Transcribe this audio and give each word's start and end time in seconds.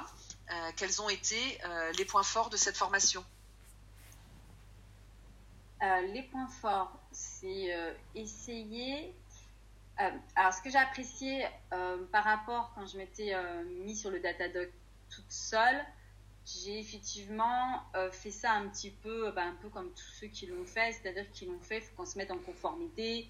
pas, 0.00 0.72
quels 0.76 1.02
ont 1.02 1.08
été 1.08 1.58
les 1.98 2.04
points 2.04 2.22
forts 2.22 2.50
de 2.50 2.56
cette 2.56 2.76
formation 2.76 3.24
Les 5.80 6.22
points 6.30 6.48
forts, 6.48 6.98
c'est 7.12 7.74
essayer 8.14 9.14
alors, 9.98 10.52
ce 10.52 10.60
que 10.60 10.70
j'ai 10.70 10.78
apprécié 10.78 11.46
par 12.12 12.24
rapport 12.24 12.72
quand 12.74 12.86
je 12.86 12.98
m'étais 12.98 13.34
mis 13.84 13.96
sur 13.96 14.10
le 14.10 14.20
Datadoc 14.20 14.70
toute 15.08 15.30
seule, 15.30 15.84
j'ai 16.46 16.78
effectivement 16.78 17.82
euh, 17.96 18.10
fait 18.12 18.30
ça 18.30 18.52
un 18.52 18.68
petit 18.68 18.90
peu, 18.90 19.32
bah, 19.32 19.42
un 19.42 19.56
peu 19.56 19.68
comme 19.68 19.90
tous 19.90 20.12
ceux 20.20 20.28
qui 20.28 20.46
l'ont 20.46 20.64
fait, 20.64 20.92
c'est-à-dire 20.92 21.30
qu'ils 21.32 21.48
l'ont 21.48 21.60
fait, 21.60 21.78
il 21.78 21.82
faut 21.82 21.96
qu'on 21.96 22.06
se 22.06 22.16
mette 22.16 22.30
en 22.30 22.38
conformité, 22.38 23.28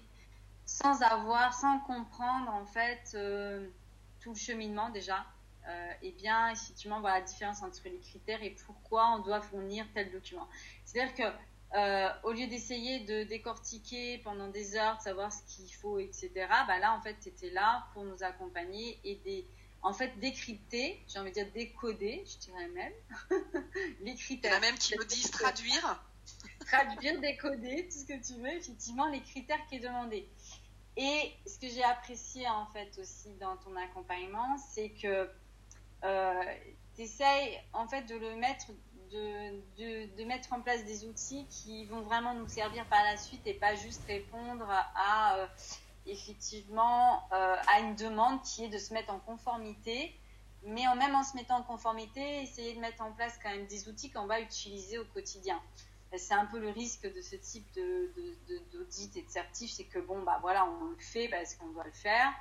sans 0.65 1.01
avoir, 1.01 1.53
sans 1.53 1.79
comprendre 1.79 2.53
en 2.53 2.65
fait 2.65 3.11
euh, 3.15 3.67
tout 4.19 4.33
le 4.33 4.37
cheminement 4.37 4.91
déjà. 4.91 5.25
Euh, 5.67 5.91
et 6.01 6.11
bien 6.11 6.49
effectivement 6.49 7.01
voir 7.01 7.15
la 7.15 7.21
différence 7.21 7.61
entre 7.61 7.81
les 7.85 7.99
critères 7.99 8.41
et 8.41 8.51
pourquoi 8.65 9.15
on 9.15 9.19
doit 9.19 9.41
fournir 9.41 9.85
tel 9.93 10.11
document. 10.11 10.47
C'est-à-dire 10.85 11.13
que 11.13 11.23
au 12.23 12.31
lieu 12.31 12.47
d'essayer 12.47 13.01
de 13.01 13.23
décortiquer 13.23 14.19
pendant 14.19 14.47
des 14.47 14.77
heures, 14.77 14.97
de 14.97 15.01
savoir 15.01 15.33
ce 15.33 15.43
qu'il 15.43 15.69
faut, 15.75 15.99
etc., 15.99 16.31
bah 16.65 16.79
là 16.79 16.93
en 16.93 17.01
fait 17.01 17.17
c'était 17.19 17.49
là 17.49 17.85
pour 17.93 18.05
nous 18.05 18.23
accompagner 18.23 18.97
et 19.03 19.15
des 19.15 19.45
en 19.81 19.93
fait 19.93 20.17
décrypter, 20.19 21.01
j'ai 21.07 21.19
envie 21.19 21.31
de 21.31 21.35
dire 21.35 21.51
décoder, 21.53 22.23
je 22.25 22.37
dirais 22.37 22.67
même, 22.69 22.93
les 24.01 24.15
critères. 24.15 24.51
Il 24.51 24.55
y 24.55 24.57
en 24.57 24.57
a 24.57 24.71
même 24.71 24.77
qui 24.77 24.97
me 24.97 25.05
disent 25.05 25.31
traduire. 25.31 26.03
traduire, 26.65 27.19
décoder, 27.19 27.87
tout 27.89 27.99
ce 27.99 28.05
que 28.05 28.25
tu 28.25 28.39
veux, 28.39 28.57
effectivement, 28.57 29.07
les 29.09 29.21
critères 29.21 29.65
qui 29.67 29.75
est 29.75 29.79
demandé. 29.79 30.27
Et 30.97 31.31
ce 31.45 31.59
que 31.59 31.67
j'ai 31.67 31.83
apprécié 31.83 32.47
en 32.47 32.65
fait 32.67 32.97
aussi 32.99 33.33
dans 33.35 33.55
ton 33.57 33.75
accompagnement, 33.75 34.57
c'est 34.57 34.89
que 34.89 35.29
euh, 36.03 36.43
tu 36.95 37.01
essayes 37.01 37.59
en 37.73 37.87
fait 37.87 38.03
de 38.03 38.15
le 38.15 38.35
mettre, 38.35 38.67
de, 39.11 40.15
de, 40.15 40.23
mettre 40.25 40.53
en 40.53 40.61
place 40.61 40.83
des 40.85 41.05
outils 41.05 41.45
qui 41.49 41.85
vont 41.85 42.01
vraiment 42.01 42.33
nous 42.33 42.47
servir 42.47 42.85
par 42.85 43.03
la 43.03 43.17
suite 43.17 43.45
et 43.45 43.53
pas 43.53 43.75
juste 43.75 44.01
répondre 44.07 44.67
à 44.69 45.37
euh, 45.37 45.47
effectivement 46.05 47.23
euh, 47.33 47.55
à 47.67 47.79
une 47.81 47.95
demande 47.95 48.41
qui 48.43 48.65
est 48.65 48.69
de 48.69 48.77
se 48.77 48.93
mettre 48.93 49.11
en 49.11 49.19
conformité, 49.19 50.13
mais 50.63 50.87
en 50.87 50.95
même 50.95 51.15
en 51.15 51.23
se 51.23 51.35
mettant 51.35 51.57
en 51.57 51.63
conformité, 51.63 52.41
essayer 52.41 52.73
de 52.73 52.79
mettre 52.79 53.01
en 53.03 53.11
place 53.11 53.37
quand 53.41 53.49
même 53.49 53.67
des 53.67 53.87
outils 53.87 54.11
qu'on 54.11 54.27
va 54.27 54.39
utiliser 54.39 54.97
au 54.97 55.05
quotidien. 55.05 55.61
C'est 56.15 56.33
un 56.33 56.45
peu 56.45 56.57
le 56.59 56.69
risque 56.69 57.13
de 57.13 57.21
ce 57.21 57.35
type 57.35 57.67
d'audit 57.75 59.13
de, 59.13 59.19
et 59.19 59.23
de 59.23 59.29
certif, 59.29 59.71
c'est 59.71 59.83
que 59.83 59.99
bon, 59.99 60.23
bah 60.23 60.39
voilà, 60.41 60.65
on 60.65 60.85
le 60.85 60.97
fait 60.99 61.27
parce 61.27 61.55
qu'on 61.55 61.67
doit 61.67 61.83
le 61.83 61.91
faire. 61.91 62.33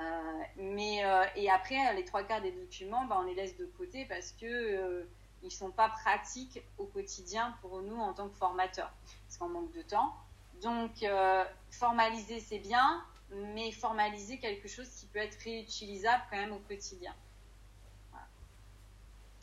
Euh, 0.00 0.42
mais 0.56 1.04
euh, 1.04 1.24
et 1.34 1.50
après, 1.50 1.94
les 1.94 2.04
trois 2.04 2.22
quarts 2.22 2.42
des 2.42 2.52
documents, 2.52 3.04
bah, 3.06 3.16
on 3.18 3.24
les 3.24 3.34
laisse 3.34 3.56
de 3.56 3.66
côté 3.66 4.04
parce 4.04 4.32
que 4.32 5.06
ils 5.42 5.52
sont 5.52 5.70
pas 5.70 5.88
pratiques 5.88 6.60
au 6.78 6.84
quotidien 6.84 7.56
pour 7.60 7.80
nous 7.82 7.96
en 7.96 8.12
tant 8.12 8.28
que 8.28 8.36
formateurs, 8.36 8.92
parce 9.26 9.38
qu'on 9.38 9.48
manque 9.48 9.72
de 9.72 9.82
temps. 9.82 10.14
Donc, 10.62 11.02
euh, 11.02 11.44
formaliser, 11.70 12.40
c'est 12.40 12.58
bien, 12.58 13.04
mais 13.30 13.70
formaliser 13.70 14.38
quelque 14.38 14.68
chose 14.68 14.88
qui 14.88 15.06
peut 15.06 15.20
être 15.20 15.38
réutilisable 15.44 16.24
quand 16.30 16.36
même 16.36 16.52
au 16.52 16.58
quotidien. 16.60 17.14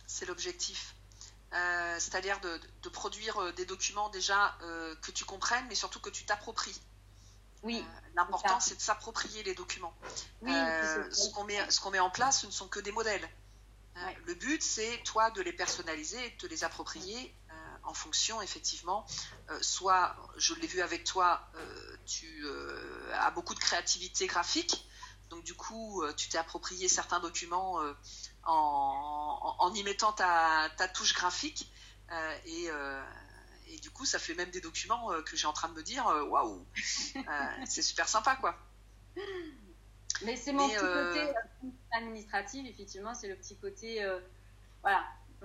C'est 0.08 0.26
l'objectif. 0.26 0.96
Euh, 1.54 1.96
c'est-à-dire 2.00 2.40
de, 2.42 2.90
produire 2.90 3.38
euh, 3.38 3.52
des 3.54 3.66
documents 3.66 4.10
déjà 4.10 4.58
que 5.02 5.12
tu 5.12 5.26
comprennes, 5.26 5.66
mais 5.70 5.76
surtout 5.76 6.00
que 6.00 6.10
tu 6.10 6.26
t'appropries. 6.26 6.80
Oui. 7.66 7.86
L'important, 8.16 8.62
c'est 8.62 8.76
de 8.76 8.82
s'approprier 8.82 9.44
les 9.44 9.56
documents. 9.56 9.94
Oui, 10.42 10.54
ce 10.54 11.30
qu'on 11.32 11.44
met, 11.44 11.60
met, 11.92 12.00
en 12.00 12.10
place, 12.10 12.42
ce 12.42 12.48
ne 12.48 12.52
sont 12.52 12.70
que 12.70 12.80
des 12.80 12.94
modèles. 12.94 13.28
Le 14.26 14.34
but, 14.36 14.64
c'est 14.64 15.02
toi 15.04 15.32
de 15.32 15.42
les 15.42 15.54
personnaliser 15.54 16.26
et 16.26 16.30
de 16.30 16.38
te 16.38 16.48
les 16.48 16.64
approprier 16.64 17.36
en 17.86 17.94
fonction, 17.94 18.42
effectivement, 18.42 19.06
euh, 19.50 19.58
soit, 19.62 20.16
je 20.38 20.54
l'ai 20.56 20.68
vu 20.68 20.82
avec 20.82 21.04
toi, 21.04 21.48
euh, 21.56 21.98
tu 22.06 22.44
euh, 22.46 23.12
as 23.14 23.32
beaucoup 23.32 23.54
de 23.54 23.60
créativité 23.60 24.28
graphique, 24.28 24.88
donc 25.30 25.44
du 25.44 25.56
coup, 25.56 26.04
tu 26.18 26.30
t'es 26.30 26.38
approprié 26.38 26.88
certains 26.88 27.20
documents 27.20 27.80
en, 28.44 29.72
y 29.74 29.84
mettant 29.84 30.12
ta, 30.12 30.70
touche 30.94 31.16
graphique, 31.16 31.72
et, 32.46 32.70
du 33.82 33.90
coup, 33.92 34.06
ça 34.06 34.20
fait 34.20 34.34
même 34.34 34.52
des 34.52 34.62
documents 34.62 35.10
que 35.24 35.36
j'ai 35.36 35.48
en 35.48 35.54
train 35.54 35.70
de 35.70 35.74
me 35.74 35.84
dire, 35.84 36.06
waouh, 36.30 36.66
c'est 37.66 37.82
super 37.82 38.08
sympa, 38.08 38.36
quoi. 38.38 38.58
Mais 40.24 40.36
c'est 40.36 40.54
mon 40.54 40.68
petit 40.68 40.78
côté 40.78 41.34
administratif, 41.92 42.68
effectivement, 42.68 43.14
c'est 43.14 43.28
le 43.28 43.36
petit 43.36 43.58
côté, 43.58 44.06
voilà, 44.82 45.04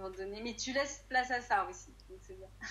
donné. 0.09 0.41
Mais 0.43 0.57
tu 0.57 0.73
laisses 0.73 1.05
place 1.09 1.31
à 1.31 1.43
ça 1.43 1.67
aussi, 1.67 1.93
donc 2.09 2.19
c'est 2.27 2.35
bien. 2.35 2.49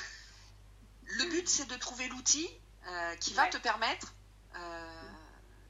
Le 1.03 1.29
but, 1.29 1.47
c'est 1.47 1.65
de 1.65 1.75
trouver 1.75 2.07
l'outil 2.07 2.47
euh, 2.87 3.15
qui 3.15 3.33
va 3.33 3.47
te 3.47 3.57
permettre, 3.57 4.13
euh, 4.55 5.09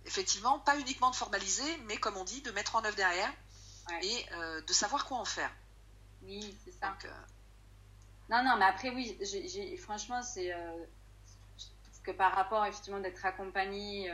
effectivement, 0.05 0.59
pas 0.59 0.77
uniquement 0.77 1.11
de 1.11 1.15
formaliser, 1.15 1.77
mais 1.85 1.97
comme 1.97 2.17
on 2.17 2.25
dit, 2.25 2.41
de 2.41 2.51
mettre 2.51 2.75
en 2.75 2.83
œuvre 2.83 2.95
derrière 2.95 3.31
et 4.01 4.25
euh, 4.33 4.61
de 4.61 4.73
savoir 4.73 5.05
quoi 5.05 5.17
en 5.17 5.25
faire. 5.25 5.51
Oui, 6.23 6.57
c'est 6.65 6.71
ça. 6.71 6.97
Non, 8.29 8.43
non, 8.43 8.57
mais 8.57 8.65
après, 8.65 8.89
oui, 8.89 9.17
franchement, 9.77 10.21
c'est 10.21 10.53
parce 11.83 11.99
que 12.03 12.11
par 12.11 12.33
rapport, 12.33 12.65
effectivement, 12.65 12.99
d'être 12.99 13.25
accompagné, 13.25 14.11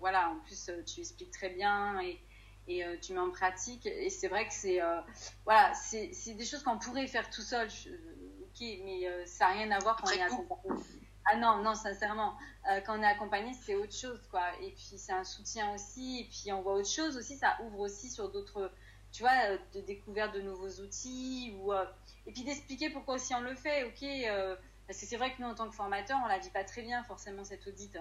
voilà, 0.00 0.30
en 0.30 0.40
plus, 0.40 0.70
tu 0.86 1.00
expliques 1.00 1.32
très 1.32 1.50
bien 1.50 2.00
et 2.00 2.20
et 2.66 2.84
euh, 2.84 2.96
tu 3.00 3.12
mets 3.12 3.20
en 3.20 3.30
pratique. 3.30 3.86
Et 3.86 4.10
c'est 4.10 4.28
vrai 4.28 4.46
que 4.46 4.54
c'est 4.54 4.80
euh, 4.80 5.00
voilà, 5.44 5.72
c'est 5.74 6.34
des 6.34 6.44
choses 6.44 6.62
qu'on 6.62 6.78
pourrait 6.78 7.06
faire 7.06 7.28
tout 7.30 7.42
seul, 7.42 7.68
ok, 7.68 8.60
mais 8.84 9.06
euh, 9.06 9.24
ça 9.26 9.48
n'a 9.48 9.52
rien 9.52 9.70
à 9.70 9.78
voir 9.80 9.96
quand 9.96 10.08
on 10.08 10.12
est 10.12 10.22
accompagné. 10.22 10.82
Ah 11.26 11.36
non, 11.36 11.62
non, 11.62 11.74
sincèrement, 11.74 12.36
quand 12.84 12.98
on 12.98 13.02
est 13.02 13.06
accompagné, 13.06 13.54
c'est 13.54 13.74
autre 13.74 13.94
chose, 13.94 14.20
quoi. 14.30 14.44
Et 14.60 14.72
puis 14.72 14.98
c'est 14.98 15.12
un 15.12 15.24
soutien 15.24 15.74
aussi, 15.74 16.20
et 16.20 16.24
puis 16.24 16.52
on 16.52 16.60
voit 16.60 16.74
autre 16.74 16.90
chose 16.90 17.16
aussi, 17.16 17.38
ça 17.38 17.56
ouvre 17.64 17.80
aussi 17.80 18.10
sur 18.10 18.30
d'autres, 18.30 18.70
tu 19.14 19.22
vois, 19.22 19.56
de 19.72 19.80
découverte 19.80 20.34
de 20.34 20.40
nouveaux 20.40 20.82
outils, 20.82 21.54
ou 21.60 21.72
et 21.72 22.32
puis 22.32 22.42
d'expliquer 22.42 22.90
pourquoi 22.90 23.14
aussi 23.14 23.32
on 23.34 23.40
le 23.40 23.54
fait, 23.54 23.84
ok. 23.84 24.58
parce 24.88 24.98
que 24.98 25.06
c'est 25.06 25.16
vrai 25.16 25.32
que 25.32 25.40
nous, 25.40 25.48
en 25.48 25.54
tant 25.54 25.68
que 25.68 25.74
formateurs, 25.74 26.18
on 26.24 26.26
la 26.26 26.38
vit 26.38 26.50
pas 26.50 26.64
très 26.64 26.82
bien 26.82 27.04
forcément 27.04 27.44
cette 27.44 27.64
audit. 27.68 27.96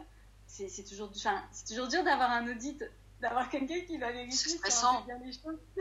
C'est 0.47 0.83
toujours, 0.89 1.11
c'est 1.51 1.67
toujours 1.67 1.87
dur 1.87 2.03
d'avoir 2.03 2.31
un 2.31 2.47
audit 2.47 2.83
d'avoir 3.23 3.49
quelqu'un 3.49 3.79
qui 3.87 3.97
va 3.97 4.11
vérifier 4.11 4.59
si 4.59 4.85
on 4.85 5.01
bien 5.05 5.17
les 5.19 5.31
choses. 5.31 5.59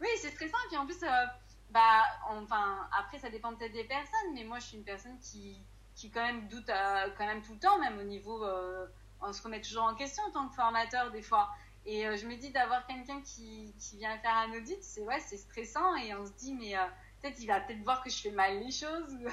oui, 0.00 0.08
c'est 0.20 0.30
stressant. 0.30 0.56
Et 0.64 0.68
puis 0.68 0.76
en 0.76 0.86
plus, 0.86 1.02
euh, 1.02 1.26
bah, 1.70 2.04
enfin, 2.28 2.88
après, 2.98 3.18
ça 3.18 3.30
dépend 3.30 3.54
peut-être 3.54 3.72
des 3.72 3.84
personnes, 3.84 4.32
mais 4.32 4.44
moi, 4.44 4.60
je 4.60 4.66
suis 4.66 4.76
une 4.76 4.84
personne 4.84 5.18
qui, 5.18 5.60
qui 5.96 6.10
quand 6.10 6.24
même 6.24 6.46
doute 6.48 6.70
euh, 6.70 7.08
quand 7.18 7.26
même 7.26 7.42
tout 7.42 7.52
le 7.52 7.58
temps, 7.58 7.78
même 7.78 7.98
au 7.98 8.04
niveau, 8.04 8.44
euh, 8.44 8.86
on 9.20 9.32
se 9.32 9.42
remet 9.42 9.60
toujours 9.60 9.84
en 9.84 9.94
question 9.94 10.22
en 10.24 10.30
tant 10.30 10.48
que 10.48 10.54
formateur 10.54 11.10
des 11.10 11.22
fois. 11.22 11.50
Et 11.86 12.16
je 12.16 12.26
me 12.26 12.36
dis 12.36 12.50
d'avoir 12.50 12.86
quelqu'un 12.86 13.20
qui, 13.20 13.74
qui, 13.78 13.98
vient 13.98 14.16
faire 14.18 14.36
un 14.36 14.52
audit, 14.54 14.82
c'est 14.82 15.02
ouais, 15.02 15.20
c'est 15.20 15.36
stressant 15.36 15.94
et 15.96 16.14
on 16.14 16.24
se 16.24 16.32
dit 16.32 16.54
mais 16.54 16.74
peut-être 17.20 17.38
il 17.38 17.46
va 17.46 17.60
peut-être 17.60 17.82
voir 17.82 18.02
que 18.02 18.10
je 18.10 18.16
fais 18.16 18.30
mal 18.30 18.58
les 18.58 18.70
choses. 18.70 19.12
Ou... 19.12 19.28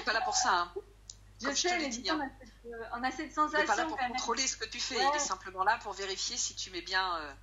pas 0.04 0.12
là 0.12 0.20
pour 0.22 0.34
ça. 0.34 0.62
Hein. 0.62 0.72
Je 1.40 1.54
sais, 1.54 1.78
mais 1.78 1.88
dis, 1.88 2.08
hein. 2.08 2.30
Euh, 2.66 2.68
on 2.92 3.02
a 3.02 3.10
cette 3.10 3.32
sensation. 3.32 3.58
Il 3.58 3.62
n'est 3.62 3.66
pas 3.66 3.76
là 3.76 3.86
pour 3.86 3.98
contrôler 3.98 4.46
ce 4.46 4.56
que 4.56 4.64
tu 4.64 4.78
fais, 4.78 4.96
il 4.96 5.16
est 5.16 5.18
simplement 5.18 5.64
là 5.64 5.78
pour 5.78 5.92
vérifier 5.92 6.36
si 6.36 6.54
tu 6.54 6.70
mets 6.70 6.82
bien 6.82 7.16
euh, 7.16 7.34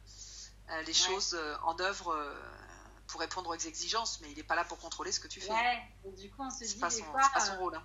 euh, 0.70 0.82
les 0.84 0.94
choses 0.94 1.38
en 1.64 1.78
œuvre 1.80 2.16
pour 3.08 3.20
répondre 3.20 3.50
aux 3.50 3.56
exigences, 3.56 4.22
mais 4.22 4.32
il 4.32 4.38
n'est 4.38 4.44
pas 4.44 4.56
là 4.56 4.64
pour 4.64 4.78
contrôler 4.80 5.12
ce 5.12 5.20
que 5.20 5.28
tu 5.28 5.42
fais. 5.42 5.52
Ouais, 5.52 5.82
et 6.06 6.12
du 6.12 6.30
coup 6.30 6.44
on 6.44 6.50
se 6.50 6.64
dit 6.64 6.80
pas 6.80 6.90
fois. 6.90 7.22
pas 7.34 7.40
son 7.40 7.58
rôle. 7.58 7.76
Hein. 7.76 7.84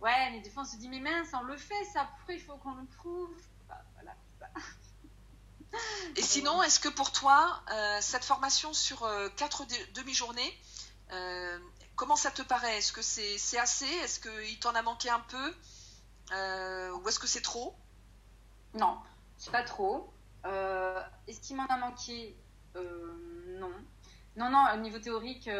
Ouais, 0.00 0.30
mais 0.30 0.40
des 0.40 0.50
fois 0.50 0.62
on 0.62 0.66
se 0.66 0.76
dit, 0.76 0.88
mais 0.88 1.00
mince, 1.00 1.28
on 1.32 1.42
le 1.42 1.56
fait, 1.56 1.84
ça, 1.92 2.08
pourquoi 2.16 2.34
il 2.34 2.40
faut 2.40 2.56
qu'on 2.58 2.74
le 2.74 2.86
prouve? 2.98 3.34
Bah, 3.68 3.82
voilà, 3.94 4.14
Et 6.16 6.22
sinon, 6.22 6.62
est-ce 6.62 6.80
que 6.80 6.88
pour 6.88 7.12
toi, 7.12 7.62
cette 8.00 8.24
formation 8.24 8.72
sur 8.72 9.08
quatre 9.36 9.66
demi-journées, 9.94 10.58
comment 11.96 12.16
ça 12.16 12.30
te 12.30 12.42
paraît? 12.42 12.78
Est-ce 12.78 12.92
que 12.92 13.02
c'est 13.02 13.58
assez? 13.58 13.86
Est-ce 13.86 14.20
qu'il 14.20 14.58
t'en 14.60 14.74
a 14.74 14.82
manqué 14.82 15.10
un 15.10 15.20
peu? 15.20 15.54
Euh, 16.32 16.90
ou 16.92 17.08
est-ce 17.08 17.18
que 17.18 17.26
c'est 17.26 17.40
trop? 17.42 17.74
Non, 18.74 18.98
c'est 19.36 19.50
pas 19.50 19.62
trop. 19.62 20.12
Euh, 20.44 21.00
est-ce 21.26 21.40
qu'il 21.40 21.56
m'en 21.56 21.66
a 21.66 21.76
manqué? 21.78 22.36
Euh, 22.76 23.58
Non. 23.58 23.72
Non, 24.36 24.50
non, 24.50 24.64
au 24.72 24.76
niveau 24.76 24.98
théorique, 25.00 25.50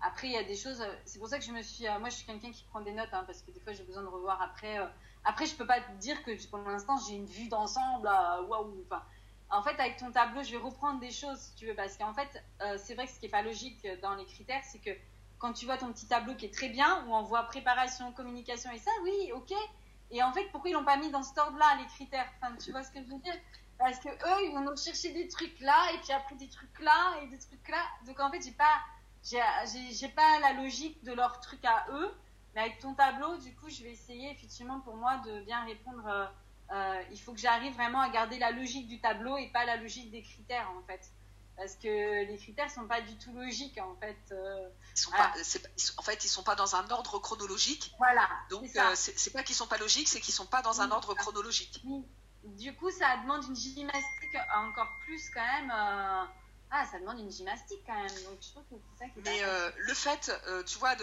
après, 0.00 0.28
il 0.28 0.32
y 0.32 0.36
a 0.36 0.44
des 0.44 0.56
choses. 0.56 0.82
C'est 1.04 1.18
pour 1.18 1.28
ça 1.28 1.38
que 1.38 1.44
je 1.44 1.52
me 1.52 1.62
suis. 1.62 1.84
moi, 2.00 2.08
je 2.08 2.16
suis 2.16 2.26
quelqu'un 2.26 2.50
qui 2.50 2.64
prend 2.64 2.80
des 2.80 2.92
notes, 2.92 3.08
hein, 3.12 3.24
parce 3.26 3.42
que 3.42 3.50
des 3.50 3.60
fois, 3.60 3.72
j'ai 3.72 3.84
besoin 3.84 4.02
de 4.02 4.08
revoir 4.08 4.40
après. 4.42 4.78
après, 5.24 5.46
je 5.46 5.54
peux 5.54 5.66
pas 5.66 5.80
te 5.80 5.92
dire 5.98 6.22
que 6.22 6.48
pour 6.48 6.58
l'instant, 6.58 6.96
j'ai 7.06 7.14
une 7.16 7.26
vue 7.26 7.48
d'ensemble. 7.48 8.08
Waouh! 8.48 8.84
En 9.48 9.62
fait, 9.62 9.78
avec 9.78 9.96
ton 9.96 10.10
tableau, 10.10 10.42
je 10.42 10.50
vais 10.50 10.56
reprendre 10.56 10.98
des 10.98 11.12
choses, 11.12 11.38
si 11.38 11.54
tu 11.54 11.66
veux, 11.66 11.74
parce 11.74 11.96
qu'en 11.96 12.12
fait, 12.12 12.42
c'est 12.78 12.94
vrai 12.94 13.06
que 13.06 13.12
ce 13.12 13.20
qui 13.20 13.26
est 13.26 13.30
pas 13.30 13.42
logique 13.42 13.86
dans 14.02 14.14
les 14.14 14.26
critères, 14.26 14.62
c'est 14.64 14.80
que 14.80 14.90
quand 15.38 15.52
tu 15.52 15.66
vois 15.66 15.76
ton 15.76 15.92
petit 15.92 16.06
tableau 16.06 16.34
qui 16.34 16.46
est 16.46 16.54
très 16.54 16.68
bien, 16.68 17.04
où 17.06 17.14
on 17.14 17.22
voit 17.22 17.42
préparation, 17.44 18.12
communication 18.12 18.70
et 18.72 18.78
ça, 18.78 18.90
oui, 19.02 19.32
ok. 19.34 19.52
Et 20.10 20.22
en 20.22 20.32
fait, 20.32 20.44
pourquoi 20.50 20.70
ils 20.70 20.74
l'ont 20.74 20.84
pas 20.84 20.96
mis 20.96 21.10
dans 21.10 21.22
cet 21.22 21.38
ordre-là, 21.38 21.76
les 21.78 21.86
critères? 21.86 22.26
Enfin, 22.40 22.54
tu 22.56 22.70
vois 22.70 22.82
ce 22.82 22.90
que 22.90 23.02
je 23.02 23.08
veux 23.08 23.18
dire? 23.18 23.34
Parce 23.78 23.98
que 23.98 24.08
eux, 24.08 24.46
ils 24.46 24.52
vont 24.52 24.60
nous 24.60 24.76
chercher 24.76 25.12
des 25.12 25.28
trucs 25.28 25.60
là, 25.60 25.92
et 25.92 25.98
puis 25.98 26.12
après 26.12 26.36
des 26.36 26.48
trucs 26.48 26.80
là, 26.80 27.18
et 27.22 27.26
des 27.26 27.38
trucs 27.38 27.68
là. 27.68 27.82
Donc 28.06 28.18
en 28.20 28.30
fait, 28.30 28.40
j'ai 28.42 28.52
pas, 28.52 28.80
j'ai 29.30 30.08
pas 30.08 30.38
la 30.40 30.52
logique 30.52 31.02
de 31.04 31.12
leur 31.12 31.40
truc 31.40 31.64
à 31.64 31.86
eux. 31.90 32.14
Mais 32.54 32.62
avec 32.62 32.78
ton 32.78 32.94
tableau, 32.94 33.36
du 33.36 33.54
coup, 33.54 33.68
je 33.68 33.82
vais 33.82 33.92
essayer 33.92 34.30
effectivement 34.30 34.80
pour 34.80 34.96
moi 34.96 35.18
de 35.26 35.40
bien 35.42 35.64
répondre. 35.64 36.06
Euh, 36.06 36.26
euh, 36.72 37.02
il 37.12 37.20
faut 37.20 37.32
que 37.32 37.38
j'arrive 37.38 37.74
vraiment 37.74 38.00
à 38.00 38.08
garder 38.08 38.38
la 38.38 38.50
logique 38.50 38.88
du 38.88 39.00
tableau 39.00 39.36
et 39.36 39.48
pas 39.48 39.64
la 39.64 39.76
logique 39.76 40.10
des 40.10 40.22
critères 40.22 40.68
en 40.76 40.82
fait 40.82 41.12
parce 41.56 41.74
que 41.76 42.26
les 42.26 42.36
critères 42.36 42.70
sont 42.70 42.86
pas 42.86 43.00
du 43.00 43.16
tout 43.16 43.32
logiques 43.32 43.78
en 43.78 43.96
fait. 43.96 44.18
Euh, 44.32 44.68
ils 44.94 44.98
sont 44.98 45.10
pas, 45.10 45.32
en 45.96 46.02
fait, 46.02 46.24
ils 46.24 46.28
sont 46.28 46.42
pas 46.42 46.54
dans 46.54 46.76
un 46.76 46.90
ordre 46.90 47.18
chronologique. 47.18 47.94
Voilà. 47.98 48.28
Donc 48.50 48.68
c'est 48.94 49.32
pas 49.32 49.42
qu'ils 49.42 49.56
sont 49.56 49.66
pas 49.66 49.78
logiques, 49.78 50.08
c'est 50.08 50.20
qu'ils 50.20 50.34
sont 50.34 50.46
pas 50.46 50.62
dans 50.62 50.80
un 50.80 50.90
ordre 50.90 51.14
chronologique. 51.14 51.82
Du 52.44 52.74
coup, 52.76 52.90
ça 52.90 53.16
demande 53.22 53.44
une 53.44 53.56
gymnastique 53.56 54.36
encore 54.54 54.90
plus 55.04 55.30
quand 55.30 55.44
même. 55.44 55.72
Euh, 56.66 56.78
ah, 56.78 56.86
ça 56.90 56.98
demande 56.98 57.20
une 57.20 57.30
gymnastique 57.30 57.82
quand 57.86 57.94
même. 57.94 58.24
Donc 58.24 58.38
je 58.40 58.50
trouve 58.50 58.64
que 58.64 58.74
c'est 58.98 59.04
ça 59.04 59.10
qui 59.10 59.20
Mais 59.24 59.40
le 59.76 59.94
fait, 59.94 60.30
tu 60.66 60.78
vois, 60.78 60.94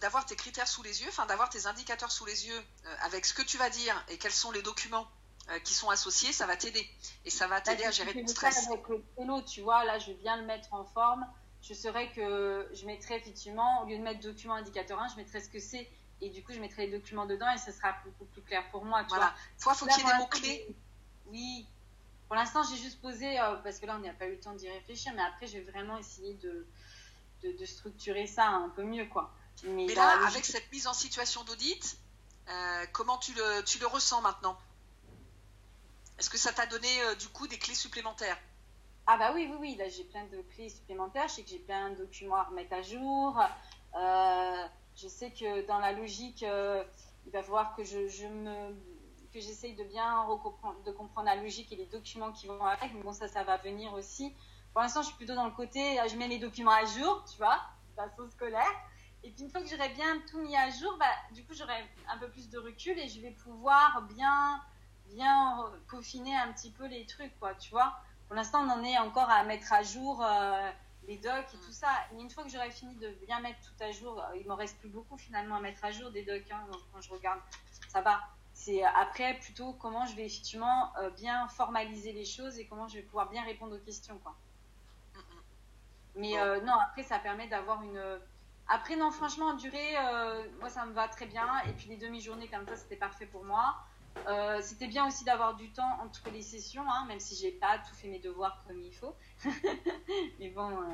d'avoir 0.00 0.26
tes 0.26 0.36
critères 0.36 0.68
sous 0.68 0.82
les 0.82 1.02
yeux, 1.02 1.08
enfin 1.08 1.26
d'avoir 1.26 1.48
tes 1.48 1.66
indicateurs 1.66 2.12
sous 2.12 2.26
les 2.26 2.46
yeux, 2.46 2.62
avec 3.02 3.26
ce 3.26 3.34
que 3.34 3.42
tu 3.42 3.56
vas 3.56 3.70
dire 3.70 4.04
et 4.08 4.18
quels 4.18 4.32
sont 4.32 4.50
les 4.50 4.62
documents 4.62 5.08
euh, 5.50 5.58
qui 5.60 5.72
sont 5.72 5.88
associés, 5.88 6.30
ça 6.32 6.46
va 6.46 6.56
t'aider. 6.56 6.86
Et 7.24 7.30
ça 7.30 7.46
va 7.46 7.62
t'aider 7.62 7.84
à 7.84 7.90
gérer 7.90 8.12
ton 8.12 8.26
stress. 8.26 8.66
Avec 8.66 8.86
le 8.88 9.02
vélo, 9.16 9.40
tu 9.40 9.62
vois, 9.62 9.82
là, 9.84 9.98
je 9.98 10.12
viens 10.12 10.36
le 10.36 10.44
mettre 10.44 10.74
en 10.74 10.84
forme. 10.84 11.26
Je 11.62 11.72
saurais 11.72 12.12
que 12.12 12.68
je 12.74 12.84
mettrais 12.84 13.16
effectivement, 13.16 13.82
au 13.82 13.86
lieu 13.86 13.96
de 13.96 14.02
mettre 14.02 14.20
document 14.20 14.54
indicateur 14.54 15.00
1, 15.00 15.08
je 15.08 15.16
mettrais 15.16 15.40
ce 15.40 15.48
que 15.48 15.58
c'est. 15.58 15.90
Et 16.20 16.28
du 16.28 16.44
coup, 16.44 16.52
je 16.52 16.60
mettrai 16.60 16.86
les 16.86 16.98
documents 16.98 17.24
dedans 17.24 17.50
et 17.50 17.56
ce 17.56 17.72
sera 17.72 17.94
beaucoup 18.04 18.26
plus 18.26 18.42
clair 18.42 18.62
pour 18.70 18.84
moi. 18.84 19.02
Tu 19.04 19.08
voilà. 19.08 19.34
Toi, 19.58 19.72
il 19.74 19.78
faut 19.78 19.86
qu'il 19.86 19.96
y 19.96 20.00
ait 20.00 20.12
des 20.12 20.18
mots-clés. 20.18 20.76
Oui. 21.26 21.66
Pour 22.28 22.36
l'instant, 22.36 22.62
j'ai 22.62 22.76
juste 22.76 23.00
posé, 23.00 23.40
euh, 23.40 23.56
parce 23.64 23.78
que 23.78 23.86
là, 23.86 23.96
on 23.96 24.06
n'a 24.06 24.12
pas 24.12 24.26
eu 24.26 24.32
le 24.32 24.40
temps 24.40 24.52
d'y 24.52 24.68
réfléchir, 24.68 25.12
mais 25.16 25.22
après, 25.22 25.46
je 25.46 25.54
vais 25.54 25.70
vraiment 25.70 25.96
essayer 25.96 26.34
de, 26.34 26.66
de, 27.42 27.64
structurer 27.64 28.26
ça 28.26 28.46
un 28.48 28.68
peu 28.68 28.82
mieux, 28.82 29.06
quoi. 29.06 29.32
Mais, 29.64 29.86
là, 29.94 30.26
avec 30.26 30.44
cette 30.44 30.70
mise 30.70 30.86
en 30.86 30.92
situation 30.92 31.42
d'audit, 31.44 31.98
euh, 32.50 32.84
comment 32.92 33.16
tu 33.16 33.32
le, 33.32 33.64
tu 33.64 33.78
le 33.78 33.86
ressens 33.86 34.20
maintenant? 34.20 34.58
Est-ce 36.18 36.28
que 36.28 36.36
ça 36.36 36.52
t'a 36.52 36.66
donné 36.66 36.88
euh, 37.02 37.14
du 37.14 37.28
coup 37.28 37.48
des 37.48 37.58
clés 37.58 37.74
supplémentaires? 37.74 38.38
Ah 39.06 39.16
bah 39.16 39.32
oui, 39.34 39.48
oui, 39.50 39.56
oui, 39.58 39.74
là 39.76 39.88
j'ai 39.88 40.04
plein 40.04 40.24
de 40.26 40.42
clés 40.54 40.68
supplémentaires. 40.68 41.28
Je 41.28 41.34
sais 41.34 41.42
que 41.42 41.48
j'ai 41.48 41.58
plein 41.58 41.90
de 41.90 41.96
documents 41.96 42.36
à 42.36 42.44
remettre 42.44 42.74
à 42.74 42.82
jour. 42.82 43.40
Je 43.94 45.08
sais 45.08 45.30
que 45.30 45.66
dans 45.66 45.78
la 45.78 45.92
logique, 45.92 46.42
il 46.42 47.32
va 47.32 47.42
falloir 47.42 47.74
que 47.74 47.84
je, 47.84 48.26
me 48.26 48.74
que 49.32 49.40
j'essaye 49.40 49.74
de 49.74 49.84
bien 49.84 50.26
de 50.84 50.90
comprendre 50.92 51.26
la 51.26 51.36
logique 51.36 51.72
et 51.72 51.76
les 51.76 51.86
documents 51.86 52.32
qui 52.32 52.46
vont 52.46 52.64
avec. 52.64 52.92
Mais 52.94 53.02
bon, 53.02 53.12
ça, 53.12 53.28
ça 53.28 53.44
va 53.44 53.56
venir 53.56 53.92
aussi. 53.94 54.34
Pour 54.72 54.82
l'instant, 54.82 55.02
je 55.02 55.08
suis 55.08 55.16
plutôt 55.16 55.34
dans 55.34 55.46
le 55.46 55.52
côté, 55.52 55.98
je 56.08 56.16
mets 56.16 56.28
les 56.28 56.38
documents 56.38 56.72
à 56.72 56.84
jour, 56.84 57.24
tu 57.30 57.36
vois, 57.38 57.60
façon 57.96 58.28
scolaire. 58.30 58.72
Et 59.24 59.30
puis 59.30 59.42
une 59.42 59.50
fois 59.50 59.60
que 59.60 59.68
j'aurai 59.68 59.88
bien 59.90 60.20
tout 60.30 60.38
mis 60.38 60.56
à 60.56 60.70
jour, 60.70 60.96
bah, 60.98 61.06
du 61.32 61.44
coup, 61.44 61.54
j'aurai 61.54 61.84
un 62.08 62.18
peu 62.18 62.28
plus 62.30 62.48
de 62.48 62.58
recul 62.58 62.98
et 62.98 63.08
je 63.08 63.20
vais 63.20 63.32
pouvoir 63.32 64.02
bien 64.02 64.62
bien 65.08 65.72
peaufiner 65.88 66.36
un 66.36 66.52
petit 66.52 66.70
peu 66.70 66.86
les 66.86 67.06
trucs, 67.06 67.36
quoi, 67.38 67.54
tu 67.54 67.70
vois. 67.70 67.94
Pour 68.26 68.36
l'instant, 68.36 68.62
on 68.62 68.70
en 68.70 68.84
est 68.84 68.98
encore 68.98 69.30
à 69.30 69.42
mettre 69.44 69.72
à 69.72 69.82
jour 69.82 70.22
euh, 70.22 70.70
les 71.06 71.16
docs 71.16 71.54
et 71.54 71.58
tout 71.64 71.72
ça. 71.72 71.88
Mais 72.12 72.20
une 72.20 72.30
fois 72.30 72.44
que 72.44 72.50
j'aurai 72.50 72.70
fini 72.70 72.94
de 72.96 73.08
bien 73.26 73.40
mettre 73.40 73.58
tout 73.62 73.82
à 73.82 73.90
jour, 73.90 74.20
euh, 74.20 74.36
il 74.36 74.46
m'en 74.46 74.56
reste 74.56 74.78
plus 74.78 74.90
beaucoup 74.90 75.16
finalement 75.16 75.56
à 75.56 75.60
mettre 75.60 75.84
à 75.84 75.90
jour 75.90 76.10
des 76.10 76.24
docs. 76.24 76.50
Hein, 76.50 76.66
quand 76.92 77.00
je 77.00 77.10
regarde, 77.10 77.40
ça 77.88 78.02
va. 78.02 78.20
C'est 78.60 78.82
après 78.82 79.38
plutôt 79.38 79.72
comment 79.74 80.04
je 80.04 80.16
vais 80.16 80.26
effectivement 80.26 80.92
euh, 80.98 81.10
bien 81.10 81.46
formaliser 81.46 82.12
les 82.12 82.24
choses 82.24 82.58
et 82.58 82.66
comment 82.66 82.88
je 82.88 82.96
vais 82.96 83.02
pouvoir 83.02 83.30
bien 83.30 83.44
répondre 83.44 83.76
aux 83.76 83.84
questions, 83.84 84.18
quoi. 84.18 84.34
Mais 86.16 86.32
non, 86.64 86.72
après, 86.72 87.04
ça 87.04 87.20
permet 87.20 87.46
d'avoir 87.46 87.80
une. 87.84 88.02
Après, 88.66 88.96
non, 88.96 89.12
franchement, 89.12 89.50
en 89.50 89.54
durée, 89.54 89.94
moi, 90.58 90.68
ça 90.68 90.84
me 90.84 90.92
va 90.92 91.06
très 91.06 91.26
bien. 91.26 91.46
Et 91.68 91.72
puis, 91.74 91.86
les 91.88 91.96
demi-journées 91.96 92.48
comme 92.48 92.66
ça, 92.66 92.74
c'était 92.74 92.96
parfait 92.96 93.26
pour 93.26 93.44
moi. 93.44 93.76
Euh, 94.26 94.60
c'était 94.62 94.88
bien 94.88 95.06
aussi 95.06 95.24
d'avoir 95.24 95.54
du 95.54 95.70
temps 95.70 95.98
entre 96.02 96.30
les 96.30 96.42
sessions, 96.42 96.84
hein, 96.88 97.04
même 97.06 97.20
si 97.20 97.36
j'ai 97.36 97.52
pas 97.52 97.78
tout 97.78 97.94
fait 97.94 98.08
mes 98.08 98.18
devoirs 98.18 98.62
comme 98.66 98.80
il 98.80 98.92
faut. 98.92 99.14
Mais 100.38 100.50
bon, 100.50 100.70
euh, 100.70 100.84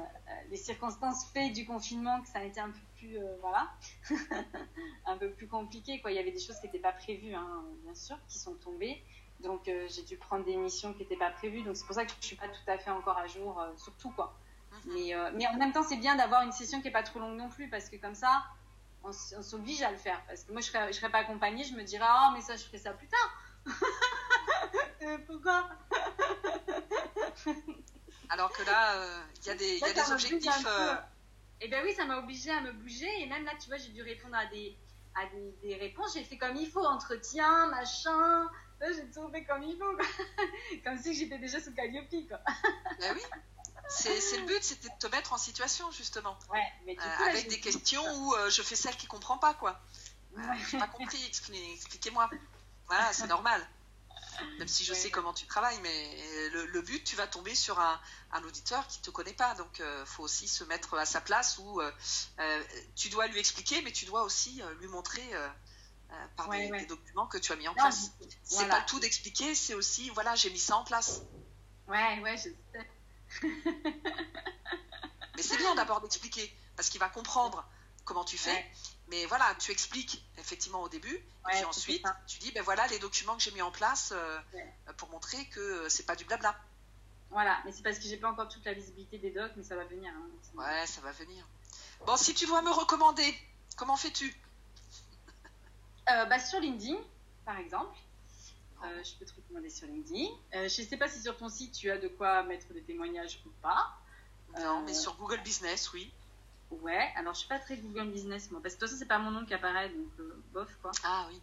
les 0.50 0.56
circonstances 0.56 1.26
fait 1.32 1.50
du 1.50 1.66
confinement 1.66 2.20
que 2.20 2.28
ça 2.28 2.40
a 2.40 2.44
été 2.44 2.60
un 2.60 2.70
peu 2.70 2.78
plus, 3.04 3.18
euh, 3.18 3.36
voilà, 3.40 3.70
un 5.06 5.16
peu 5.16 5.30
plus 5.30 5.46
compliqué. 5.46 6.00
Quoi. 6.00 6.12
Il 6.12 6.16
y 6.16 6.18
avait 6.18 6.32
des 6.32 6.40
choses 6.40 6.58
qui 6.60 6.66
n'étaient 6.66 6.78
pas 6.78 6.92
prévues, 6.92 7.34
hein, 7.34 7.64
bien 7.82 7.94
sûr, 7.94 8.16
qui 8.28 8.38
sont 8.38 8.54
tombées. 8.54 9.02
Donc 9.40 9.64
j'ai 9.66 10.02
dû 10.02 10.16
prendre 10.16 10.44
des 10.44 10.56
missions 10.56 10.94
qui 10.94 11.00
n'étaient 11.00 11.16
pas 11.16 11.30
prévues. 11.30 11.62
Donc 11.62 11.76
c'est 11.76 11.84
pour 11.84 11.94
ça 11.94 12.04
que 12.06 12.12
je 12.20 12.26
suis 12.26 12.36
pas 12.36 12.48
tout 12.48 12.70
à 12.70 12.78
fait 12.78 12.90
encore 12.90 13.18
à 13.18 13.26
jour 13.26 13.62
sur 13.76 13.92
tout, 13.96 14.10
quoi. 14.10 14.34
Mhm. 14.86 14.94
Mais, 14.94 15.12
mais 15.34 15.46
en 15.48 15.56
même 15.56 15.72
temps, 15.72 15.82
c'est 15.82 15.96
bien 15.96 16.16
d'avoir 16.16 16.42
une 16.42 16.52
session 16.52 16.80
qui 16.80 16.88
est 16.88 16.92
pas 16.92 17.02
trop 17.02 17.18
longue 17.18 17.36
non 17.36 17.50
plus, 17.50 17.68
parce 17.68 17.90
que 17.90 17.96
comme 17.96 18.14
ça, 18.14 18.44
on, 19.02 19.12
s'oblige 19.12 19.82
à 19.82 19.90
le 19.90 19.96
faire. 19.96 20.22
Parce 20.26 20.44
que 20.44 20.52
moi, 20.52 20.60
je 20.60 20.68
serais, 20.68 20.92
je 20.92 20.98
serais 20.98 21.10
pas 21.10 21.18
accompagnée, 21.18 21.64
je 21.64 21.74
me 21.74 21.82
dirais, 21.82 22.06
ah, 22.08 22.30
mais 22.34 22.40
ça, 22.40 22.56
je 22.56 22.64
ferai 22.64 22.78
ça 22.78 22.92
plus 22.92 23.08
tard. 23.08 23.36
Euh, 25.02 25.18
pourquoi? 25.26 25.68
Alors 28.30 28.50
que 28.52 28.62
là, 28.62 28.94
euh, 28.94 29.22
il 29.42 29.46
y 29.46 29.50
a 29.50 29.54
des, 29.54 29.78
y 29.78 29.84
a 29.84 29.92
des 29.92 30.12
objectifs. 30.12 30.66
Euh... 31.64 31.66
Eh 31.66 31.68
bien 31.68 31.82
oui, 31.82 31.94
ça 31.94 32.04
m'a 32.04 32.18
obligée 32.18 32.50
à 32.50 32.60
me 32.60 32.72
bouger. 32.72 33.08
Et 33.20 33.26
même 33.26 33.44
là, 33.44 33.52
tu 33.60 33.68
vois, 33.68 33.78
j'ai 33.78 33.90
dû 33.90 34.02
répondre 34.02 34.36
à 34.36 34.46
des, 34.46 34.76
à 35.14 35.26
des, 35.26 35.54
des 35.62 35.74
réponses. 35.76 36.14
J'ai 36.14 36.24
fait 36.24 36.38
comme 36.38 36.56
il 36.56 36.68
faut, 36.68 36.84
entretien, 36.84 37.66
machin. 37.66 38.48
J'ai 38.80 39.10
tout 39.10 39.28
fait 39.30 39.44
comme 39.44 39.62
il 39.62 39.76
faut. 39.78 39.96
comme 40.84 40.98
si 40.98 41.14
j'étais 41.14 41.38
déjà 41.38 41.60
sous 41.60 41.72
Calliope. 41.74 42.08
Quoi. 42.28 42.40
Ben 43.00 43.14
oui. 43.14 43.22
C'est 43.88 44.38
le 44.38 44.46
but, 44.46 44.62
c'était 44.62 44.88
de 44.88 44.98
te 44.98 45.06
mettre 45.08 45.32
en 45.32 45.38
situation, 45.38 45.90
justement. 45.90 46.38
Ouais, 46.50 46.72
mais 46.86 46.96
euh, 46.98 47.24
avec 47.28 47.48
des 47.48 47.60
questions 47.60 48.02
où 48.16 48.34
euh, 48.34 48.48
je 48.48 48.62
fais 48.62 48.76
celle 48.76 48.96
qui 48.96 49.06
comprend 49.06 49.36
pas, 49.36 49.54
quoi. 49.54 49.78
Euh, 50.36 50.40
je 50.66 50.76
n'ai 50.76 50.80
pas 50.80 50.88
compris, 50.88 51.22
expliquez-moi. 51.26 52.30
Voilà, 52.86 53.12
c'est 53.12 53.26
normal. 53.26 53.66
Même 54.58 54.68
si 54.68 54.84
je 54.84 54.94
sais 54.94 55.10
comment 55.10 55.32
tu 55.32 55.46
travailles, 55.46 55.78
mais 55.82 56.48
le, 56.50 56.82
but, 56.82 57.02
tu 57.04 57.16
vas 57.16 57.26
tomber 57.26 57.54
sur 57.54 57.78
un, 57.80 58.00
auditeur 58.44 58.86
qui 58.88 58.98
ne 59.00 59.04
te 59.04 59.10
connaît 59.10 59.32
pas. 59.32 59.54
Donc, 59.54 59.80
il 59.80 60.06
faut 60.06 60.22
aussi 60.22 60.48
se 60.48 60.64
mettre 60.64 60.94
à 60.98 61.06
sa 61.06 61.20
place 61.20 61.58
où 61.58 61.80
tu 62.94 63.08
dois 63.10 63.26
lui 63.28 63.38
expliquer, 63.38 63.82
mais 63.82 63.92
tu 63.92 64.04
dois 64.04 64.22
aussi 64.22 64.62
lui 64.80 64.88
montrer 64.88 65.28
par 66.36 66.48
des, 66.50 66.86
documents 66.86 67.26
que 67.26 67.38
tu 67.38 67.52
as 67.52 67.56
mis 67.56 67.68
en 67.68 67.74
place. 67.74 68.12
C'est 68.42 68.68
pas 68.68 68.82
tout 68.82 69.00
d'expliquer, 69.00 69.54
c'est 69.54 69.74
aussi, 69.74 70.10
voilà, 70.10 70.34
j'ai 70.34 70.50
mis 70.50 70.58
ça 70.58 70.76
en 70.76 70.84
place. 70.84 71.22
Ouais, 71.88 72.20
ouais, 72.20 72.36
je 72.36 72.42
sais. 72.42 72.56
Mais 75.36 75.42
c'est 75.42 75.56
bien 75.56 75.74
d'abord 75.74 76.00
d'expliquer, 76.00 76.54
parce 76.76 76.88
qu'il 76.88 77.00
va 77.00 77.08
comprendre 77.08 77.66
comment 78.04 78.24
tu 78.24 78.38
fais. 78.38 78.64
Mais 79.08 79.26
voilà, 79.26 79.54
tu 79.58 79.70
expliques 79.70 80.24
effectivement 80.38 80.82
au 80.82 80.88
début, 80.88 81.14
et 81.14 81.24
puis 81.50 81.64
ensuite 81.64 82.04
tu 82.26 82.38
dis 82.38 82.52
ben 82.52 82.62
voilà 82.62 82.86
les 82.88 82.98
documents 82.98 83.36
que 83.36 83.42
j'ai 83.42 83.50
mis 83.50 83.62
en 83.62 83.70
place 83.70 84.12
euh, 84.14 84.38
pour 84.96 85.10
montrer 85.10 85.44
que 85.46 85.88
c'est 85.88 86.06
pas 86.06 86.16
du 86.16 86.24
blabla. 86.24 86.56
Voilà, 87.30 87.58
mais 87.64 87.72
c'est 87.72 87.82
parce 87.82 87.98
que 87.98 88.04
j'ai 88.04 88.16
pas 88.16 88.30
encore 88.30 88.48
toute 88.48 88.64
la 88.64 88.72
visibilité 88.72 89.18
des 89.18 89.30
docs, 89.30 89.52
mais 89.56 89.64
ça 89.64 89.76
va 89.76 89.84
venir. 89.84 90.12
Hein, 90.14 90.28
ouais, 90.54 90.86
ça 90.86 91.00
va 91.00 91.10
venir. 91.12 91.44
Bon, 92.06 92.16
si 92.16 92.32
tu 92.34 92.46
dois 92.46 92.62
me 92.62 92.70
recommander, 92.70 93.34
comment 93.76 93.96
fais-tu? 93.96 94.32
Euh, 96.10 96.24
bah, 96.26 96.38
Sur 96.38 96.60
LinkedIn, 96.60 96.96
par 97.44 97.58
exemple. 97.58 97.96
Euh, 98.84 99.02
je 99.02 99.14
peux 99.14 99.24
te 99.24 99.32
recommander 99.34 99.70
sur 99.70 99.86
LinkedIn. 99.86 100.26
Euh, 100.54 100.68
je 100.68 100.82
ne 100.82 100.86
sais 100.86 100.96
pas 100.96 101.08
si 101.08 101.22
sur 101.22 101.36
ton 101.36 101.48
site 101.48 101.72
tu 101.72 101.90
as 101.90 101.98
de 101.98 102.08
quoi 102.08 102.42
mettre 102.42 102.72
des 102.72 102.82
témoignages 102.82 103.40
ou 103.46 103.50
pas. 103.62 103.96
Non, 104.58 104.82
mais 104.82 104.92
euh, 104.92 104.94
sur 104.94 105.16
Google 105.16 105.40
Business, 105.40 105.92
oui. 105.92 106.12
Ouais, 106.82 107.12
alors 107.16 107.34
je 107.34 107.40
suis 107.40 107.48
pas 107.48 107.58
très 107.58 107.76
Google 107.76 108.10
Business 108.10 108.50
moi, 108.50 108.60
parce 108.62 108.74
que 108.74 108.80
de 108.80 108.84
toute 108.84 108.90
façon 108.90 108.98
c'est 108.98 109.08
pas 109.08 109.18
mon 109.18 109.30
nom 109.30 109.44
qui 109.44 109.54
apparaît, 109.54 109.88
donc 109.88 110.26
bof 110.52 110.68
quoi. 110.82 110.92
Ah 111.02 111.26
oui. 111.28 111.40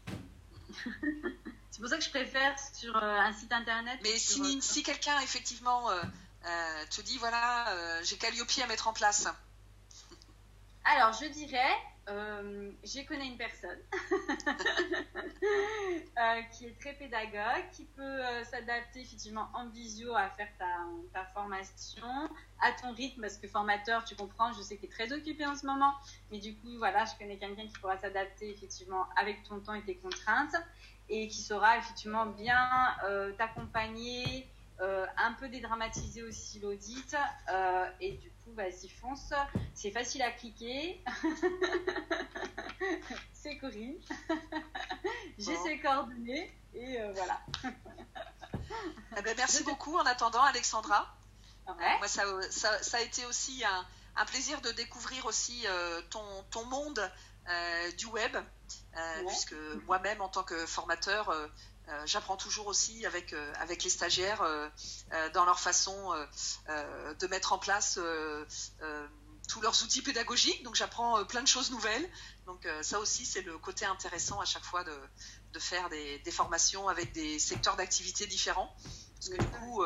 c'est 1.71 1.79
pour 1.79 1.89
ça 1.89 1.97
que 1.97 2.03
je 2.03 2.09
préfère 2.09 2.55
sur 2.73 2.95
un 2.95 3.33
site 3.33 3.51
internet. 3.51 3.99
Mais 4.03 4.17
si, 4.17 4.61
si 4.61 4.83
quelqu'un 4.83 5.19
effectivement 5.21 5.89
te 6.89 7.01
dit 7.01 7.17
voilà, 7.17 8.01
j'ai 8.03 8.17
Calliope 8.17 8.51
à 8.63 8.67
mettre 8.67 8.87
en 8.87 8.93
place. 8.93 9.27
Alors 10.85 11.13
je 11.13 11.25
dirais 11.25 11.75
euh, 12.11 12.71
je 12.83 13.05
connais 13.07 13.27
une 13.27 13.37
personne 13.37 13.79
euh, 15.41 16.41
qui 16.51 16.65
est 16.65 16.77
très 16.79 16.93
pédagogue, 16.93 17.63
qui 17.71 17.85
peut 17.85 18.01
euh, 18.01 18.43
s'adapter 18.43 19.01
effectivement 19.01 19.47
en 19.53 19.69
visio 19.69 20.13
à 20.15 20.29
faire 20.29 20.49
ta, 20.59 21.23
formation 21.33 22.29
à 22.61 22.71
ton 22.81 22.91
rythme, 22.93 23.21
parce 23.21 23.37
que 23.37 23.47
formateur, 23.47 24.03
tu 24.03 24.15
comprends, 24.15 24.51
je 24.51 24.61
sais 24.61 24.75
qu'il 24.77 24.89
est 24.89 24.91
très 24.91 25.13
occupé 25.13 25.45
en 25.45 25.55
ce 25.55 25.65
moment, 25.65 25.93
mais 26.31 26.39
du 26.39 26.53
coup, 26.55 26.77
voilà, 26.79 27.05
je 27.05 27.15
connais 27.17 27.37
quelqu'un 27.37 27.67
qui 27.67 27.79
pourra 27.79 27.97
s'adapter 27.97 28.49
effectivement 28.49 29.05
avec 29.15 29.43
ton 29.43 29.59
temps 29.59 29.75
et 29.75 29.83
tes 29.83 29.95
contraintes, 29.95 30.55
et 31.07 31.29
qui 31.29 31.41
saura 31.41 31.77
effectivement 31.77 32.25
bien 32.25 32.67
t'accompagner, 33.37 34.47
un 34.79 35.33
peu 35.39 35.47
dédramatiser 35.49 36.23
aussi 36.23 36.59
l'audit, 36.59 37.15
et 37.99 38.13
du 38.13 38.31
vas-y 38.55 38.89
fonce. 38.89 39.33
C'est 39.73 39.91
facile 39.91 40.21
à 40.21 40.31
cliquer. 40.31 41.03
c'est 43.33 43.57
Corinne. 43.57 43.99
J'ai 45.37 45.55
ses 45.57 45.79
coordonnées 45.79 46.51
et 46.73 47.01
euh, 47.01 47.11
voilà. 47.13 47.41
Eh 49.17 49.21
ben, 49.21 49.35
merci 49.35 49.65
beaucoup 49.65 49.97
en 49.97 50.05
attendant, 50.05 50.41
Alexandra. 50.43 51.13
moi, 51.67 52.07
ça, 52.07 52.23
ça, 52.49 52.97
a 52.97 53.01
été 53.01 53.25
aussi 53.25 53.61
un, 54.15 54.25
plaisir 54.25 54.61
de 54.61 54.71
découvrir 54.71 55.25
aussi 55.25 55.65
ton, 56.09 56.23
ton, 56.51 56.63
monde 56.65 57.11
du 57.97 58.05
web, 58.05 58.37
puisque 59.27 59.55
moi-même, 59.85 60.21
en 60.21 60.29
tant 60.29 60.43
que 60.43 60.65
formateur, 60.65 61.35
j'apprends 62.05 62.37
toujours 62.37 62.67
aussi 62.67 63.05
avec, 63.05 63.33
avec 63.59 63.83
les 63.83 63.89
stagiaires 63.89 64.43
dans 65.33 65.45
leur 65.45 65.59
façon 65.59 66.13
de 66.67 67.27
mettre 67.27 67.53
en 67.53 67.59
place 67.59 67.99
tous 69.49 69.61
leurs 69.61 69.83
outils 69.83 70.01
pédagogiques. 70.01 70.63
Donc 70.63 70.75
j'apprends 70.75 71.23
plein 71.25 71.41
de 71.41 71.47
choses 71.47 71.71
nouvelles. 71.71 72.09
Donc 72.45 72.67
ça 72.81 72.99
aussi, 72.99 73.25
c'est 73.25 73.41
le 73.41 73.57
côté 73.57 73.85
intéressant 73.85 74.39
à 74.39 74.45
chaque 74.45 74.63
fois 74.63 74.83
de, 74.83 74.97
de 75.53 75.59
faire 75.59 75.89
des, 75.89 76.19
des, 76.19 76.31
formations 76.31 76.87
avec 76.87 77.11
des 77.11 77.39
secteurs 77.39 77.75
d'activité 77.75 78.25
différents. 78.25 78.73
Parce 79.15 79.29
que 79.29 79.37
du 79.37 79.47
coup, 79.47 79.83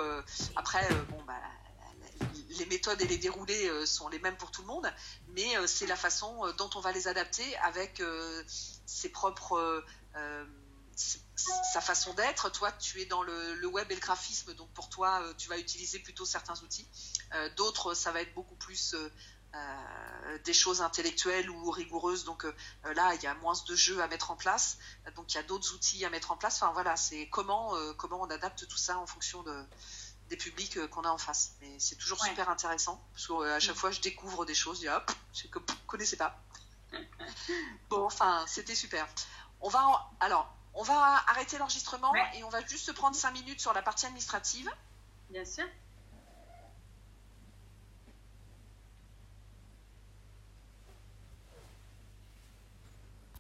après, 0.56 0.88
bon, 1.10 1.22
bah, 1.24 1.34
les 2.58 2.66
méthodes 2.68 3.02
et 3.02 3.08
les 3.08 3.18
déroulés 3.18 3.86
sont 3.86 4.08
les 4.10 4.20
mêmes 4.20 4.38
pour 4.38 4.52
tout 4.52 4.62
le 4.62 4.68
monde, 4.68 4.92
mais 5.30 5.56
c'est 5.68 5.88
la 5.88 5.96
façon 5.96 6.46
dont 6.58 6.70
on 6.75 6.80
va 6.80 6.92
les 6.92 7.08
adapter 7.08 7.56
avec 7.58 8.02
ses 8.86 9.10
propres 9.10 9.84
sa 11.36 11.82
façon 11.82 12.13
d'être. 12.13 12.50
Toi, 12.50 12.72
tu 12.72 13.01
es 13.01 13.06
dans 13.06 13.24
le, 13.24 13.68
web 13.68 13.92
et 13.92 13.96
le 13.96 14.01
graphisme, 14.01 14.54
donc 14.54 14.72
pour 14.74 14.89
toi, 14.89 15.22
euh, 15.22 15.34
tu 15.38 15.50
vas 15.50 15.58
utiliser 15.58 16.00
plutôt 16.00 16.25
certains 16.25 16.60
outils. 16.62 16.88
Euh, 17.34 17.50
d'autres, 17.56 17.94
ça 17.94 18.12
va 18.12 18.22
être 18.22 18.34
beaucoup 18.34 18.56
plus 18.56 18.96
euh, 18.96 20.38
des 20.44 20.54
choses 20.54 20.82
intellectuelles 20.82 21.50
ou 21.50 21.72
rigoureuses. 21.72 22.25
Donc 22.25 22.46
là, 22.84 23.13
il 23.15 23.24
y 23.24 23.27
a 23.27 23.34
moins 23.36 23.54
de 23.68 23.75
jeux 23.75 24.01
à 24.01 24.08
mettre 24.08 24.32
en 24.32 24.36
place. 24.36 24.77
Donc 25.15 25.34
il 25.34 25.38
y 25.38 25.39
a 25.39 25.44
d'autres 25.44 25.74
outils 25.74 26.04
à 26.06 26.10
mettre 26.10 26.32
en 26.32 26.38
place. 26.38 26.62
Enfin 26.62 26.74
voilà, 26.74 26.96
c'est 26.96 27.30
comment, 27.30 27.74
comment 27.98 28.22
on 28.22 28.30
adapte 28.30 28.68
tout 28.68 28.77
ça 28.77 28.98
en 28.98 29.08
fonction 29.08 29.44
de, 29.44 29.65
des 30.30 30.36
publics 30.36 30.86
qu'on 30.88 31.04
a 31.04 31.10
en 31.10 31.18
face. 31.18 31.54
Mais 31.62 31.80
c'est 31.80 31.96
toujours 31.96 32.22
super 32.24 32.50
intéressant 32.50 33.01
parce 33.13 33.27
qu'à 33.27 33.60
chaque 33.60 33.77
fois, 33.77 33.92
je 33.92 34.01
découvre 34.01 34.46
des 34.46 34.56
choses. 34.56 34.77
Je 34.77 34.82
dis 34.82 34.89
hop, 34.89 35.10
je 35.34 35.48
ne 35.48 35.51
connaissais 35.88 36.18
pas. 36.18 36.39
Bon, 37.89 38.04
enfin, 38.04 38.46
c'était 38.48 38.75
super. 38.75 39.08
On 39.62 39.70
va 39.70 40.10
alors 40.20 40.54
on 40.75 40.84
va 40.84 41.24
arrêter 41.27 41.58
l'enregistrement 41.58 42.13
et 42.34 42.44
on 42.44 42.50
va 42.50 42.62
juste 42.65 42.86
se 42.86 42.91
prendre 42.91 43.15
cinq 43.15 43.32
minutes 43.32 43.60
sur 43.60 43.74
la 43.74 43.82
partie 43.82 44.05
administrative. 44.05 44.70
Bien 45.29 45.46
sûr. 45.46 45.65